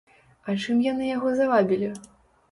[0.47, 1.91] А чым яны яго завабілі?